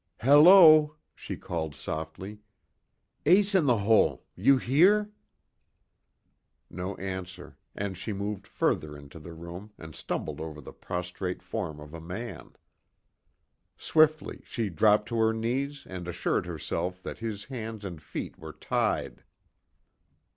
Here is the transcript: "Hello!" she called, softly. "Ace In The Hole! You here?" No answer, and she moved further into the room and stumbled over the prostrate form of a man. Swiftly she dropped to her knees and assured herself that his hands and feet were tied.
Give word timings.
"Hello!" 0.21 0.95
she 1.13 1.37
called, 1.37 1.75
softly. 1.75 2.39
"Ace 3.27 3.53
In 3.53 3.67
The 3.67 3.77
Hole! 3.77 4.25
You 4.35 4.57
here?" 4.57 5.11
No 6.71 6.95
answer, 6.95 7.55
and 7.75 7.95
she 7.95 8.11
moved 8.11 8.47
further 8.47 8.97
into 8.97 9.19
the 9.19 9.31
room 9.35 9.73
and 9.77 9.93
stumbled 9.93 10.41
over 10.41 10.59
the 10.59 10.73
prostrate 10.73 11.43
form 11.43 11.79
of 11.79 11.93
a 11.93 12.01
man. 12.01 12.55
Swiftly 13.77 14.41
she 14.43 14.69
dropped 14.69 15.07
to 15.09 15.17
her 15.17 15.33
knees 15.33 15.85
and 15.87 16.07
assured 16.07 16.47
herself 16.47 17.03
that 17.03 17.19
his 17.19 17.45
hands 17.45 17.85
and 17.85 18.01
feet 18.01 18.39
were 18.39 18.53
tied. 18.53 19.23